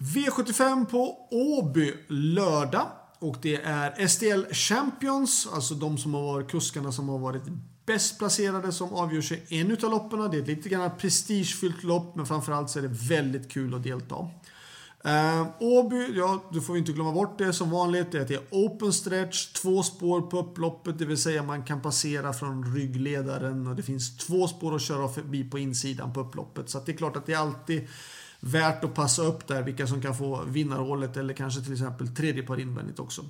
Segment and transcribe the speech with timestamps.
[0.00, 2.86] V75 på Åby lördag.
[3.18, 7.42] Och det är STL Champions, alltså de som har varit kuskarna som har varit
[7.86, 10.30] bäst placerade som avgörs i en utav loppen.
[10.30, 13.82] Det är ett lite grann prestigefyllt lopp, men framförallt så är det väldigt kul att
[13.82, 14.28] delta.
[15.06, 18.12] Uh, Åby, ja, du får inte glömma bort det som vanligt.
[18.12, 21.82] Det är det är open stretch, två spår på upploppet, det vill säga man kan
[21.82, 26.70] passera från ryggledaren och det finns två spår att köra förbi på insidan på upploppet.
[26.70, 27.88] Så det är klart att det är alltid
[28.40, 32.42] värt att passa upp där vilka som kan få vinnarhålet eller kanske till exempel tredje
[32.42, 33.20] par invändigt också.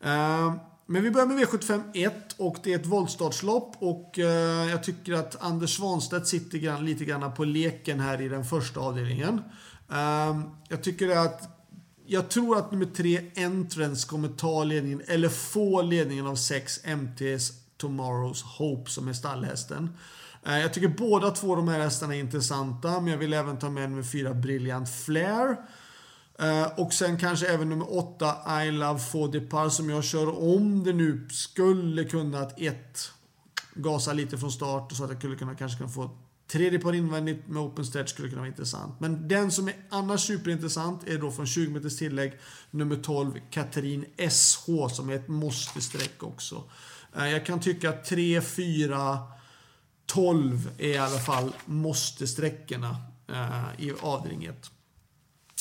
[0.00, 0.54] Eh,
[0.86, 5.12] men vi börjar med V75 1 och det är ett voltstartslopp och eh, jag tycker
[5.12, 9.40] att Anders Svanstedt sitter grann, lite grann på leken här i den första avdelningen.
[9.90, 11.54] Eh, jag tycker att
[12.10, 17.52] jag tror att nummer tre, Entrance, kommer ta ledningen, eller få ledningen av 6 MTs
[17.78, 19.96] Tomorrows Hope som är stallhästen.
[20.46, 23.70] Eh, jag tycker båda två de här hästarna är intressanta, men jag vill även ta
[23.70, 25.56] med nummer fyra Brilliant Flair.
[26.38, 30.84] Eh, och sen kanske även nummer 8 I Love For Depart som jag kör om
[30.84, 33.12] det nu skulle kunna att ett
[33.74, 36.10] gasa lite från start så att jag skulle kunna kanske kunna få
[36.46, 39.00] tredje par invändigt med open stretch skulle kunna vara intressant.
[39.00, 42.32] Men den som är annars superintressant är då från 20 meters tillägg
[42.70, 46.64] nummer 12 Katrin SH som är ett måste-streck också.
[47.18, 49.18] Eh, jag kan tycka att 3, 4
[50.06, 52.96] 12 är i alla fall måste-sträckorna
[53.28, 54.70] eh, i avdelning 1.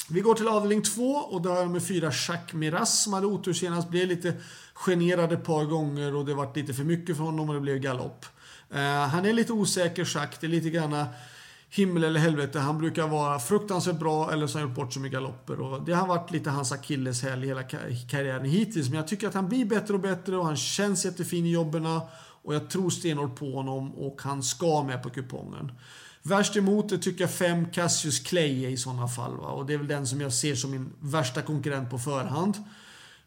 [0.09, 3.53] Vi går till avdelning 2 och där har med 4, Jacques Miras som hade otur
[3.53, 3.89] senast.
[3.89, 4.33] Blev lite
[4.73, 7.77] generad ett par gånger och det vart lite för mycket för honom och det blev
[7.77, 8.25] galopp.
[8.73, 10.39] Eh, han är lite osäker Jacques.
[10.39, 11.07] Det är lite granna
[11.69, 12.59] himmel eller helvete.
[12.59, 15.59] Han brukar vara fruktansvärt bra eller så har han gjort bort sig med galopper.
[15.59, 17.63] Och det har varit lite hans akilleshäl hela
[18.09, 18.89] karriären hittills.
[18.89, 21.85] Men jag tycker att han blir bättre och bättre och han känns jättefin i jobben.
[22.43, 25.71] Och jag tror stenhårt på honom och han ska med på kupongen.
[26.23, 29.37] Värst emot det tycker jag 5 Cassius Clay är i sådana fall.
[29.37, 29.47] Va?
[29.47, 32.55] Och det är väl den som jag ser som min värsta konkurrent på förhand.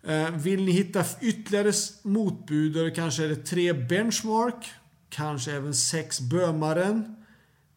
[0.03, 1.73] Eh, vill ni hitta ytterligare
[2.03, 4.73] motbud, kanske är det 3 Benchmark.
[5.09, 7.20] Kanske även 6 Bömaren.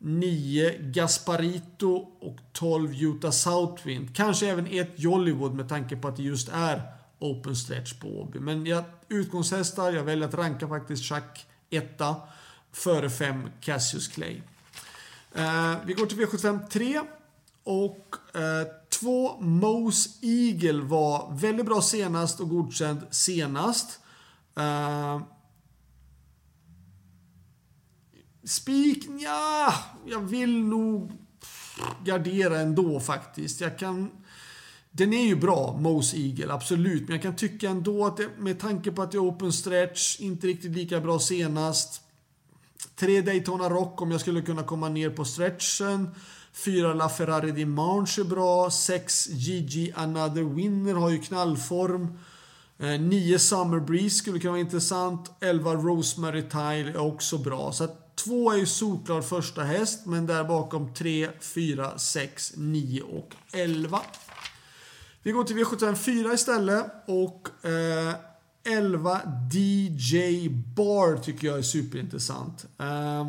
[0.05, 4.15] 9 Gasparito och 12 Utah Southwind.
[4.15, 6.81] Kanske även ett Jollywood med tanke på att det just är
[7.19, 8.39] open stretch på Åby.
[8.39, 12.15] Men jag, utgångshästar, jag väljer att ranka faktiskt Chuck etta
[12.71, 14.41] före 5 Cassius Clay.
[15.35, 17.01] Eh, vi går till V75 3.
[17.63, 18.15] Och
[18.89, 23.99] 2 eh, Mose Eagle var väldigt bra senast och godkänd senast.
[24.55, 25.21] Eh,
[28.45, 29.73] Spik, ja,
[30.05, 31.11] jag vill nog
[32.05, 33.61] gardera ändå faktiskt.
[33.61, 34.11] Jag kan
[34.95, 37.01] den är ju bra, Mose Eagle, absolut.
[37.01, 40.19] Men jag kan tycka ändå att det, med tanke på att det är open stretch,
[40.19, 42.01] inte riktigt lika bra senast.
[42.95, 46.09] Tre Daytona Rock om jag skulle kunna komma ner på stretchen.
[46.53, 48.71] Fyra LaFerrari Dimanche är bra.
[48.71, 52.19] Sex GG Another Winner har ju knallform.
[52.79, 55.31] Eh, nio Summer Breeze skulle kunna vara intressant.
[55.39, 57.71] Elva Rosemary Tile är också bra.
[57.71, 63.01] Så att Två är ju solklar första häst, men där bakom 3, 4, 6, 9
[63.01, 64.01] och 11.
[65.23, 68.15] Vi går till V75 4 istället och eh,
[68.63, 72.65] 11 DJ Bar tycker jag är superintressant.
[72.79, 73.21] Eh,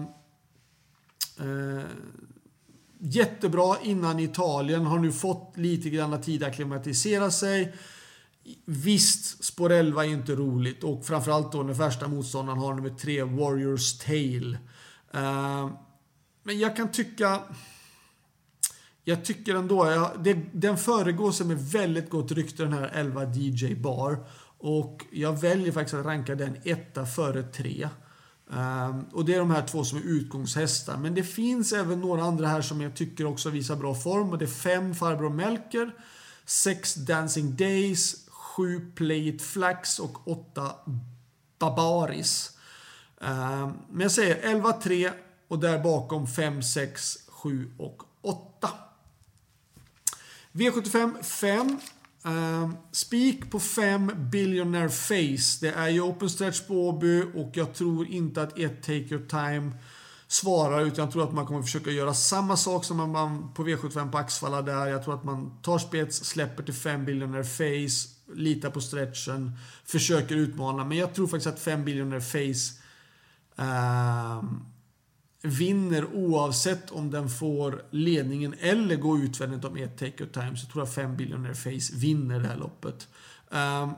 [1.47, 1.85] eh,
[2.99, 7.75] jättebra innan Italien, har nu fått lite grann tid att klimatisera sig.
[8.65, 13.23] Visst, spår 11 är inte roligt och framförallt då när första motståndaren har nummer 3,
[13.23, 14.59] Warriors Tale.
[15.15, 15.71] Uh,
[16.43, 17.43] men jag kan tycka...
[19.07, 23.75] Jag tycker ändå, jag, det, den föregås med väldigt gott rykte den här 11 DJ
[23.75, 24.27] Bar.
[24.59, 27.89] Och jag väljer faktiskt att ranka den etta före tre.
[28.47, 30.97] Um, och det är de här två som är utgångshästar.
[30.97, 34.31] Men det finns även några andra här som jag tycker också visar bra form.
[34.31, 35.95] Och det är fem Farbror Melker,
[36.45, 38.24] sex Dancing Days,
[38.57, 40.75] sju Play It Flax och åtta
[41.59, 42.51] Babaris.
[43.21, 45.13] Eh, men jag säger 11-3
[45.49, 48.69] och där bakom 5, 6, 7 och 8.
[50.53, 51.79] V75 5.
[52.27, 55.59] Uh, spik på 5 Billionaire Face.
[55.61, 59.27] Det är ju open stretch på Åby och jag tror inte att ett Take Your
[59.27, 59.73] Time
[60.35, 64.11] svarar utan jag tror att man kommer försöka göra samma sak som man på V75
[64.11, 64.87] på Axfalla där.
[64.87, 69.53] Jag tror att man tar spets, släpper till 5 Billionaire Face, litar på stretchen,
[69.85, 70.85] försöker utmana.
[70.85, 72.81] Men jag tror faktiskt att 5 Billionaire Face
[73.57, 74.43] eh,
[75.43, 80.67] vinner oavsett om den får ledningen eller går utvändigt om ett take of time så
[80.67, 83.09] tror jag 5 Billionaire Face vinner det här loppet.
[83.51, 83.93] Eh,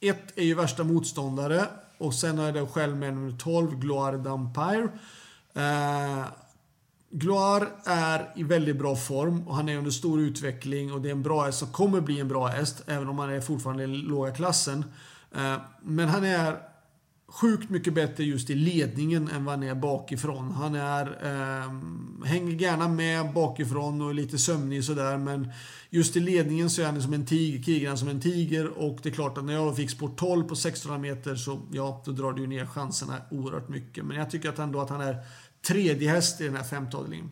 [0.00, 1.66] ett är ju värsta motståndare
[2.00, 4.88] och sen är det själv med nummer 12, Gloire Dampire.
[5.54, 6.24] Eh,
[7.10, 11.12] Gloire är i väldigt bra form och han är under stor utveckling och det är
[11.12, 13.86] en bra häst som kommer bli en bra häst även om han är fortfarande i
[13.86, 14.84] låga klassen.
[15.36, 16.69] Eh, men han är
[17.30, 20.50] sjukt mycket bättre just i ledningen än vad han är bakifrån.
[20.50, 25.52] Han är, eh, hänger gärna med bakifrån och är lite sömnig sådär men
[25.90, 29.08] just i ledningen så är han som en tiger, krigar som en tiger och det
[29.08, 32.32] är klart att när jag fick spår 12 på 1600 meter så ja, då drar
[32.32, 34.04] det ju ner chanserna oerhört mycket.
[34.04, 35.16] Men jag tycker att ändå att han är
[35.66, 37.30] tredje häst i den här femte avdelningen.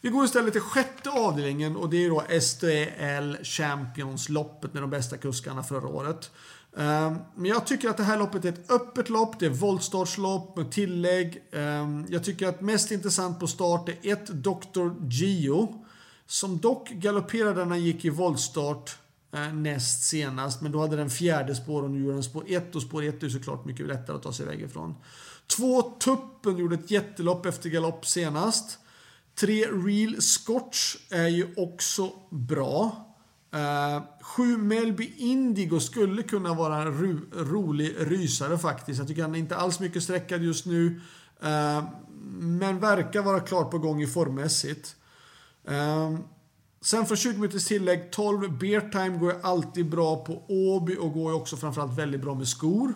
[0.00, 5.16] Vi går istället till sjätte avdelningen och det är då STL Champions-loppet med de bästa
[5.16, 6.30] kuskarna förra året.
[6.76, 9.40] Ehm, men jag tycker att det här loppet är ett öppet lopp.
[9.40, 11.42] Det är voltstartslopp med tillägg.
[11.52, 15.06] Ehm, jag tycker att mest intressant på start är ett Dr.
[15.08, 15.84] Gio.
[16.26, 18.96] Som dock galopperade när han gick i voltstart
[19.34, 20.62] eh, näst senast.
[20.62, 23.22] Men då hade den fjärde spår och nu gjorde den spår 1 och spår 1
[23.22, 24.94] är såklart mycket lättare att ta sig iväg ifrån.
[25.56, 28.78] Två Tuppen gjorde ett jättelopp efter galopp senast.
[29.34, 33.11] Tre Real Scotch är ju också bra.
[33.54, 38.98] Uh, sju Melby Indigo skulle kunna vara en ro rolig rysare faktiskt.
[38.98, 40.86] Jag tycker han är inte alls mycket sträckad just nu.
[41.44, 41.84] Uh,
[42.38, 44.96] men verkar vara klart på gång i formmässigt.
[45.70, 46.18] Uh,
[46.80, 51.32] sen för 20 minuters tillägg, 12 Beer Time går alltid bra på Åby och går
[51.32, 52.94] också framförallt väldigt bra med skor.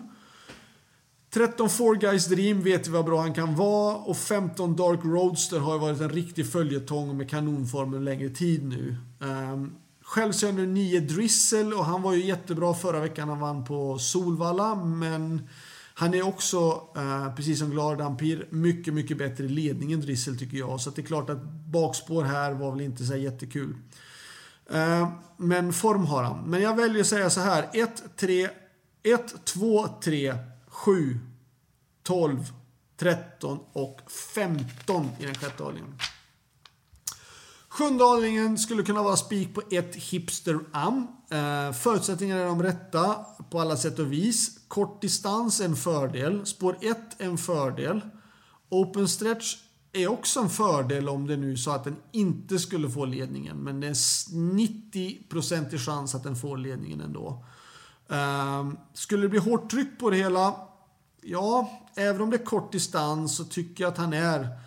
[1.33, 5.59] 13 Four Guys Dream vet vi vad bra han kan vara och 15 Dark Roadster
[5.59, 8.97] har ju varit en riktig följetong med kanonform en längre tid nu.
[9.19, 9.75] Um,
[10.07, 13.29] själv så är jag nu 9 Drizzle och han var ju jättebra förra veckan.
[13.29, 15.49] Han vann på Solvalla men
[15.93, 20.57] han är också, eh, precis som Glad Ampir, mycket, mycket bättre i ledningen Drizzle tycker
[20.57, 20.81] jag.
[20.81, 23.75] Så det är klart att bakspår här var väl inte så jättekul.
[24.71, 26.43] Eh, men form har han.
[26.49, 27.69] Men jag väljer att säga så här.
[27.73, 28.49] 1, 3,
[29.03, 30.35] 1, 2, 3
[30.67, 31.19] 7,
[32.03, 32.51] 12,
[32.97, 34.01] 13 och
[34.33, 35.99] 15 i den sjätte avdelningen.
[37.77, 41.07] Sjunde avdelningen skulle kunna vara spik på ett Hipster Am.
[41.31, 43.15] Eh, förutsättningarna är de rätta
[43.49, 44.59] på alla sätt och vis.
[44.67, 46.45] Kort distans är en fördel.
[46.45, 48.01] Spår 1 en fördel.
[48.69, 49.55] Open stretch
[49.93, 53.57] är också en fördel om det nu så att den inte skulle få ledningen.
[53.57, 57.45] Men det är 90% chans att den får ledningen ändå.
[58.09, 60.55] Eh, skulle det bli hårt tryck på det hela
[61.21, 64.66] ja, även om det är kort distans så tycker jag att han är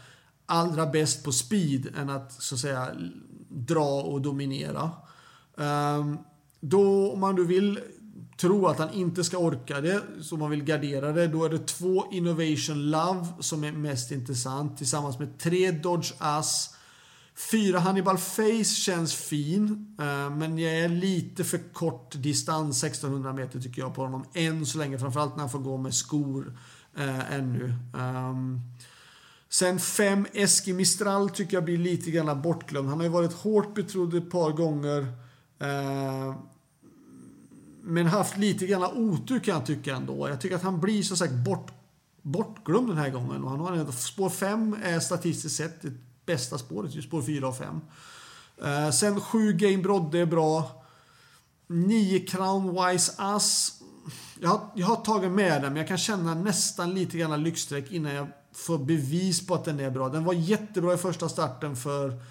[0.51, 2.89] allra bäst på speed än att så att säga
[3.49, 4.91] dra och dominera.
[5.59, 6.19] Ehm,
[6.61, 7.81] då om man då vill
[8.41, 11.67] tro att han inte ska orka det, så man vill gardera det, då är det
[11.67, 16.75] två Innovation Love som är mest intressant tillsammans med tre Dodge Ass
[17.51, 23.61] Fyra Hannibal Face känns fin, ehm, men jag är lite för kort distans, 1600 meter
[23.61, 24.99] tycker jag på honom än så länge.
[24.99, 26.59] Framförallt när han får gå med skor
[26.97, 27.75] äh, ännu.
[27.99, 28.61] Ehm,
[29.53, 32.89] Sen 5 Eski Mistral tycker jag blir lite grann bortglömd.
[32.89, 35.01] Han har ju varit hårt betrodd ett par gånger.
[35.59, 36.35] Eh,
[37.83, 40.29] men haft lite grann otur kan jag tycka ändå.
[40.29, 41.73] Jag tycker att han blir så sagt bort,
[42.23, 43.45] bortglömd den här gången.
[43.45, 45.93] Och han har ändå, spår 5 är statistiskt sett det
[46.27, 47.81] bästa spåret, just spår 4 och 5.
[48.65, 50.85] Eh, sen 7 Game Brodde är bra.
[51.67, 53.81] 9 Crown Wise Ass.
[54.41, 57.93] Jag har, jag har tagit med den, men jag kan känna nästan lite grann lyxstreck
[57.93, 60.09] innan jag få bevis på att den är bra.
[60.09, 62.23] Den var jättebra i första starten för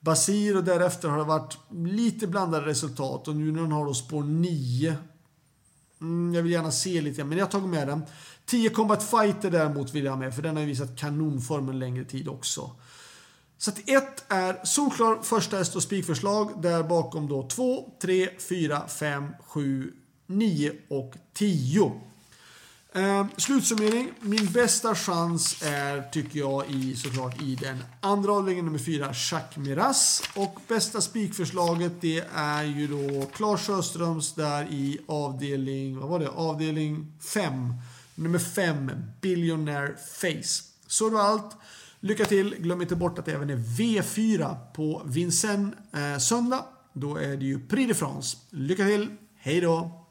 [0.00, 3.94] Basir och därefter har det varit lite blandade resultat och nu när den har då
[3.94, 4.96] spår 9
[6.00, 8.02] mm, jag vill gärna se lite, men jag har tagit med den.
[8.46, 11.78] 10 Combat Fighter däremot vill jag ha med, för den har ju visat kanonform en
[11.78, 12.70] längre tid också.
[13.58, 16.62] Så att 1 är solklar första häst och spikförslag.
[16.62, 19.92] Där bakom då 2, 3, 4, 5, 7,
[20.26, 21.92] 9 och 10.
[22.96, 24.12] Eh, slutsummering.
[24.20, 29.56] Min bästa chans är, tycker jag, i, såklart i den andra avdelningen, nummer 4, Jacques
[29.56, 30.22] Miras.
[30.34, 36.28] Och bästa spikförslaget, det är ju då Claes Sjöströms där i avdelning, vad var det?
[36.28, 37.74] Avdelning 5.
[38.14, 40.62] Nummer 5, Billionaire Face.
[40.86, 41.56] Så det var allt.
[42.00, 42.54] Lycka till!
[42.58, 46.64] Glöm inte bort att det även är V4 på Vincennes eh, söndag.
[46.92, 48.36] Då är det ju Prix de France.
[48.50, 49.08] Lycka till!
[49.36, 50.03] Hej då!